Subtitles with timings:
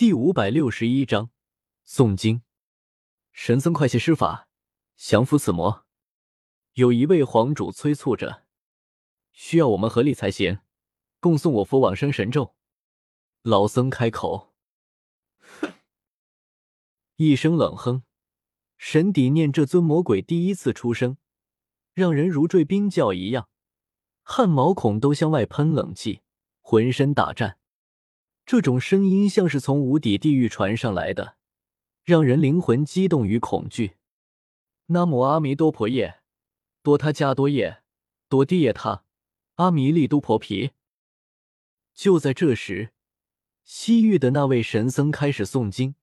[0.00, 1.28] 第五百六十一章
[1.86, 2.40] 诵经。
[3.32, 4.48] 神僧，快些施法，
[4.96, 5.84] 降服此魔！
[6.72, 8.46] 有一位皇主催促着，
[9.30, 10.60] 需要我们合力才行，
[11.20, 12.54] 共送我佛往生神咒。
[13.42, 14.54] 老僧开口，
[15.36, 15.70] 哼，
[17.16, 18.04] 一声冷哼，
[18.78, 21.18] 神底念这尊魔鬼第一次出声，
[21.92, 23.50] 让人如坠冰窖一样，
[24.22, 26.22] 汗毛孔都向外喷冷气，
[26.62, 27.59] 浑身打颤。
[28.46, 31.36] 这种声音像是从无底地狱传上来的，
[32.02, 33.96] 让人灵魂激动与恐惧。
[34.86, 36.20] 南无阿弥多婆耶，
[36.82, 37.82] 多他迦多耶，
[38.28, 39.04] 多地耶他，
[39.54, 40.72] 阿弥利都婆毗。
[41.94, 42.92] 就在这时，
[43.62, 45.94] 西域的那位神僧开始诵经，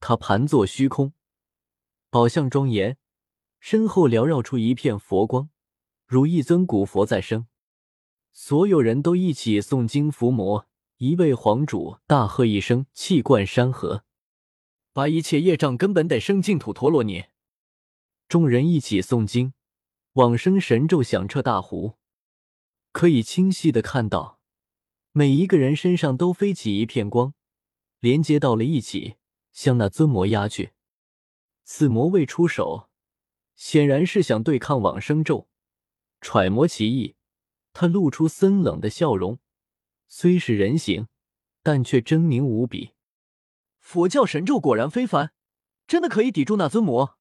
[0.00, 1.12] 他盘坐虚空，
[2.08, 2.96] 宝相庄严，
[3.60, 5.50] 身后缭绕出一片佛光，
[6.06, 7.46] 如一尊古佛在生。
[8.32, 10.66] 所有人都一起诵经伏魔。
[10.98, 14.04] 一位皇主大喝一声，气贯山河，
[14.94, 17.24] 把一切业障根本得生净土陀罗尼。
[18.28, 19.52] 众人一起诵经，
[20.14, 21.96] 往生神咒响彻大湖，
[22.92, 24.40] 可以清晰的看到，
[25.12, 27.34] 每一个人身上都飞起一片光，
[28.00, 29.16] 连接到了一起，
[29.52, 30.72] 向那尊魔压去。
[31.64, 32.88] 此魔未出手，
[33.54, 35.46] 显然是想对抗往生咒。
[36.22, 37.16] 揣摩其意，
[37.74, 39.38] 他露出森冷的笑容。
[40.08, 41.08] 虽是人形，
[41.62, 42.92] 但却狰狞无比。
[43.80, 45.32] 佛教神咒果然非凡，
[45.86, 47.18] 真的可以抵住那尊魔。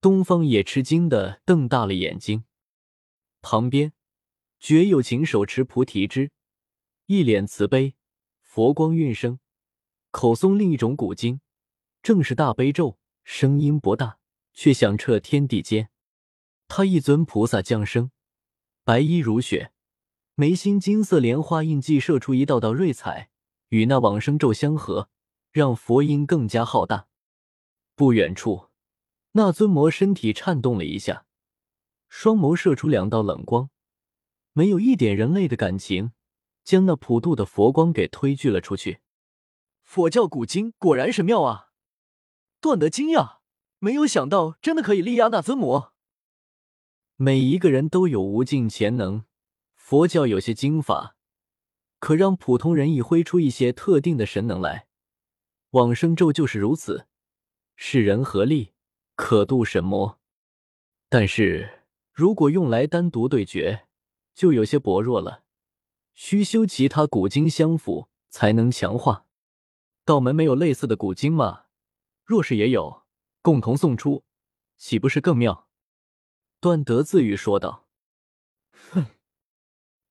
[0.00, 2.44] 东方也吃惊的瞪大了眼睛。
[3.40, 3.92] 旁边，
[4.58, 6.30] 绝有情手持菩提枝，
[7.06, 7.94] 一脸慈悲，
[8.40, 9.38] 佛光晕生，
[10.10, 11.40] 口诵另一种古经，
[12.02, 14.18] 正是大悲咒，声音不大，
[14.54, 15.90] 却响彻天地间。
[16.68, 18.10] 他一尊菩萨降生，
[18.82, 19.73] 白衣如雪。
[20.36, 23.30] 眉心金色莲花印记射出一道道瑞彩，
[23.68, 25.08] 与那往生咒相合，
[25.52, 27.06] 让佛音更加浩大。
[27.94, 28.66] 不远处，
[29.32, 31.26] 那尊魔身体颤动了一下，
[32.08, 33.70] 双眸射出两道冷光，
[34.52, 36.10] 没有一点人类的感情，
[36.64, 38.98] 将那普渡的佛光给推拒了出去。
[39.84, 41.68] 佛教古经果然神妙啊，
[42.60, 43.36] 断得惊讶，
[43.78, 45.92] 没有想到真的可以力压那尊魔。
[47.14, 49.24] 每一个人都有无尽潜能。
[49.86, 51.14] 佛教有些经法，
[51.98, 54.86] 可让普通人以挥出一些特定的神能来。
[55.72, 57.06] 往生咒就是如此，
[57.76, 58.72] 是人合力
[59.14, 60.18] 可渡神魔。
[61.10, 61.82] 但是
[62.14, 63.86] 如果用来单独对决，
[64.32, 65.44] 就有些薄弱了，
[66.14, 69.26] 需修其他古经相辅才能强化。
[70.06, 71.66] 道门没有类似的古经吗？
[72.24, 73.02] 若是也有，
[73.42, 74.24] 共同送出，
[74.78, 75.68] 岂不是更妙？
[76.58, 77.83] 段德自语说道。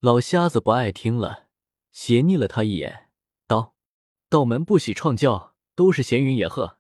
[0.04, 1.48] 老瞎子不爱听了，
[1.94, 3.10] 斜睨了他一眼，
[3.48, 3.74] 道
[4.28, 6.78] ：“道门不喜创教，都是闲云野鹤。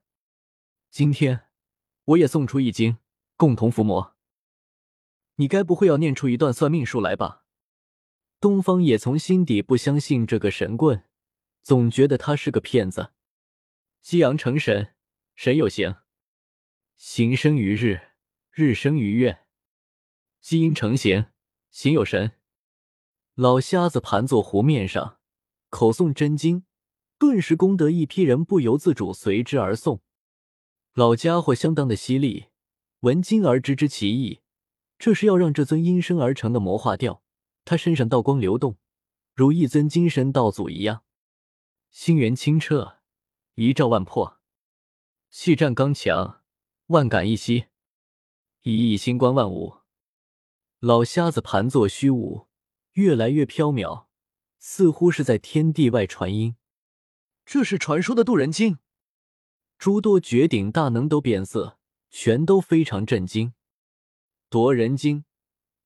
[0.91, 1.45] 今天
[2.03, 2.97] 我也送出一经，
[3.37, 4.17] 共同伏魔。
[5.35, 7.45] 你该不会要念出一段算命术来吧？”
[8.41, 11.05] 东方也从心底不相信这个神棍，
[11.61, 13.13] 总觉得他是个骗子。
[14.01, 14.95] 夕阳成神，
[15.33, 15.93] 神有形；
[16.97, 18.01] 形生于日，
[18.51, 19.45] 日生于月；
[20.41, 21.27] 基因成形，
[21.71, 22.33] 形有神。
[23.35, 25.17] 老瞎子盘坐湖面上，
[25.71, 26.65] 口诵真经，
[27.17, 30.01] 顿时功德一批人不由自主随之而诵。
[30.93, 32.49] 老家伙相当的犀利，
[32.99, 34.41] 闻经而知之其意，
[34.99, 37.23] 这是要让这尊阴生而成的魔化掉。
[37.65, 38.77] 他身上道光流动，
[39.33, 41.01] 如一尊金身道祖一样，
[41.89, 42.97] 心源清澈，
[43.55, 44.39] 一照万破，
[45.31, 46.43] 气战刚强，
[46.87, 47.65] 万感一息，
[48.61, 49.77] 一意心观万物。
[50.77, 52.47] 老瞎子盘坐虚无。
[52.93, 54.05] 越来越飘渺，
[54.59, 56.55] 似乎是在天地外传音。
[57.45, 58.77] 这是传说的渡人经。
[59.77, 61.77] 诸多绝顶大能都变色，
[62.09, 63.53] 全都非常震惊。
[64.49, 65.25] 夺人经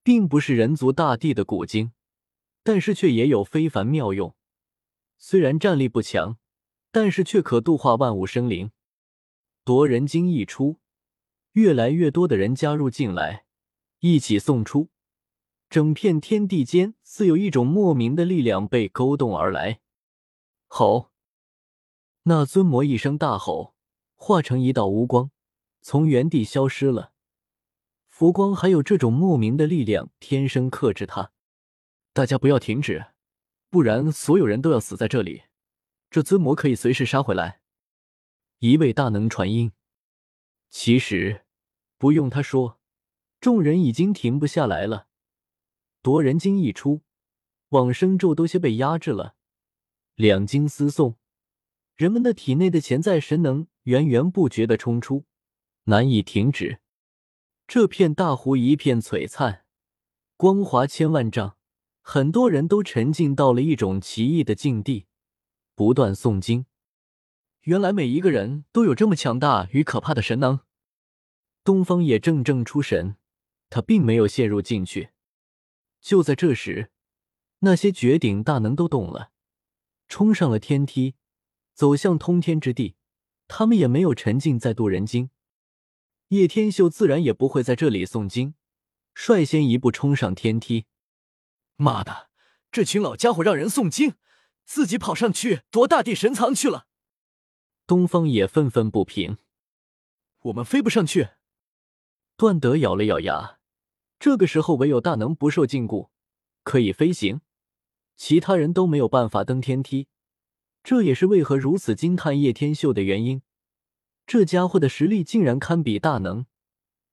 [0.03, 1.93] 并不是人族大帝的古经，
[2.61, 4.35] 但是却也有非凡妙用。
[5.17, 6.37] 虽然战力不强，
[6.91, 8.71] 但是却可度化万物生灵。
[9.63, 10.79] 夺人经一出，
[11.53, 13.45] 越来越多的人加入进来，
[13.99, 14.89] 一起送出。
[15.69, 19.79] 整片天地间自有一种莫名的力量被勾动而来。
[20.67, 21.09] 吼！
[22.25, 23.73] 那尊魔一声大吼，
[24.15, 25.31] 化成一道无光，
[25.81, 27.13] 从原地消失了。
[28.07, 31.31] 佛光还有这种莫名的力量，天生克制他。
[32.13, 33.07] 大家不要停止，
[33.71, 35.45] 不然所有人都要死在这里。
[36.11, 37.61] 这尊魔可以随时杀回来。
[38.59, 39.71] 一位大能传音。
[40.69, 41.47] 其实
[41.97, 42.79] 不用他说，
[43.39, 45.07] 众人已经停不下来了。
[46.03, 47.01] 夺人经一出，
[47.69, 49.35] 往生咒都先被压制了。
[50.15, 51.15] 两经思诵，
[51.95, 55.25] 人们的体内的潜在神能源源不绝的冲出，
[55.83, 56.79] 难以停止。
[57.67, 59.65] 这片大湖一片璀璨，
[60.37, 61.57] 光华千万丈，
[62.01, 65.05] 很多人都沉浸到了一种奇异的境地，
[65.75, 66.65] 不断诵经。
[67.63, 70.61] 原来每一个人都有这么强大与可怕的神能。
[71.65, 73.17] 东方也怔怔出神，
[73.69, 75.09] 他并没有陷入进去。
[75.99, 76.89] 就在这时，
[77.59, 79.31] 那些绝顶大能都动了，
[80.07, 81.15] 冲上了天梯，
[81.73, 82.95] 走向通天之地。
[83.47, 85.29] 他们也没有沉浸在渡人经。
[86.29, 88.55] 叶天秀自然也不会在这里诵经，
[89.13, 90.85] 率先一步冲上天梯。
[91.77, 92.29] 妈的，
[92.71, 94.15] 这群老家伙让人诵经，
[94.65, 96.87] 自己跑上去夺大地神藏去了。
[97.85, 99.37] 东方也愤愤不平
[100.43, 101.29] ：“我们飞不上去。”
[102.35, 103.59] 段德咬了咬牙。
[104.19, 106.09] 这个时候，唯有大能不受禁锢，
[106.63, 107.39] 可以飞行，
[108.17, 110.07] 其他人都没有办法登天梯。
[110.83, 113.41] 这也是为何如此惊叹叶天秀的原因。
[114.25, 116.45] 这家伙的实力竟然堪比大能。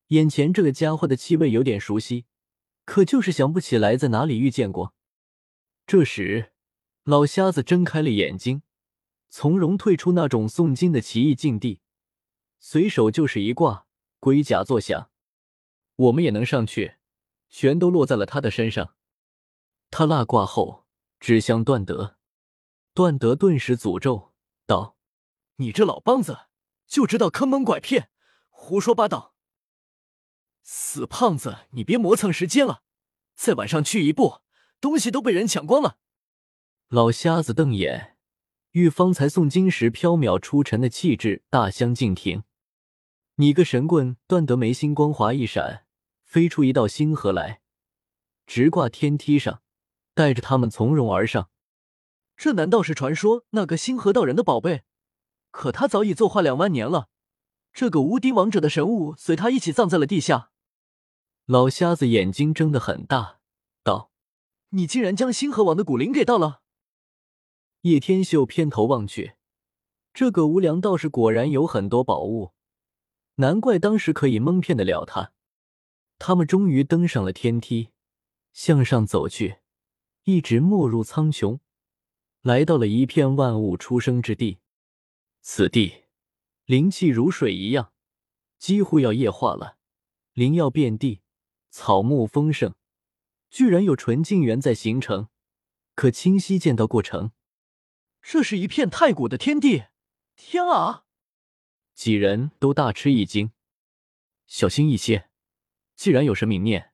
[0.09, 2.27] 眼前这个家伙的气味有点熟悉，
[2.85, 4.95] 可就是想不起来在哪里遇见过。
[5.87, 6.53] 这时，
[7.05, 8.63] 老瞎子睁开了眼睛。
[9.29, 11.81] 从容退出那种诵经的奇异境地，
[12.61, 13.87] 随手就是一挂，
[14.21, 15.11] 龟甲作响。
[15.97, 16.95] 我们也能上去，
[17.49, 18.95] 全都落在了他的身上。
[19.91, 20.84] 他落挂后，
[21.25, 22.19] 指向段德，
[22.93, 24.35] 段德顿时诅咒
[24.67, 24.99] 道
[25.57, 26.49] ：“你这老梆子，
[26.87, 28.11] 就知道坑蒙拐骗，
[28.51, 29.35] 胡说八道！
[30.63, 32.83] 死胖子，你别磨蹭时间了，
[33.35, 34.43] 再晚上去一步，
[34.83, 35.97] 东西都被人抢光了。”
[36.89, 38.19] 老瞎子瞪眼。
[38.73, 42.45] 与方才诵经时飘渺出尘的气质大相径庭。
[43.37, 44.19] 你个神棍！
[44.27, 45.87] 段德眉心光华一闪，
[46.23, 47.63] 飞出一道星河来，
[48.47, 49.63] 直挂天梯上，
[50.15, 51.51] 带着他们从容而上。
[52.37, 54.83] 这难道是传说那个星河道人的宝贝？
[55.51, 57.09] 可他早已作化两万年了。
[57.73, 60.51] 这个无敌王者的神物随他一起葬在了地下。
[61.47, 63.41] 老瞎子眼睛睁得很大，
[63.83, 64.11] 道
[64.71, 66.63] ：“你竟然将星河王的骨灵给盗了！”
[67.83, 69.35] 叶天秀偏头望去，
[70.13, 72.53] 这个无良道士果然有很多宝物，
[73.35, 75.33] 难怪当时可以蒙骗得了他。
[76.19, 77.91] 他们终于登上了天梯，
[78.53, 79.59] 向上走去，
[80.25, 81.61] 一直没入苍穹，
[82.41, 84.59] 来到了一片万物出生之地。
[85.43, 86.05] 此地
[86.65, 87.93] 灵气如水一样，
[88.59, 89.77] 几乎要液化了，
[90.33, 91.21] 灵药遍地，
[91.69, 92.75] 草木丰盛，
[93.51, 95.29] 居然有纯净源在形成，
[95.95, 97.33] 可清晰见到过程。
[98.23, 99.85] 这是一片太古的天地，
[100.35, 101.05] 天啊！
[101.95, 103.53] 几人都大吃一惊。
[104.47, 105.29] 小心一些，
[105.95, 106.93] 既然有神明念，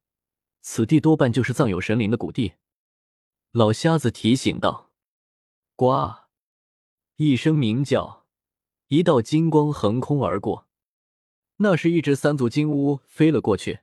[0.61, 2.55] 此地多半就是葬有神灵的古地。
[3.53, 4.93] 老瞎子提醒道
[5.75, 6.29] ：“呱！”
[7.17, 8.25] 一声鸣叫，
[8.87, 10.69] 一道金光横空而过，
[11.57, 13.81] 那是一只三足金乌飞了过去。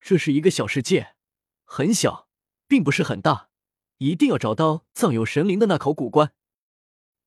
[0.00, 1.14] 这是一个小世界，
[1.62, 2.28] 很小，
[2.66, 3.50] 并不是很大。
[3.98, 6.32] 一定要找到藏有神灵的那口古棺。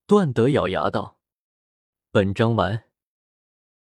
[0.05, 1.17] 段德咬牙道
[2.11, 2.89] ：“本章完。”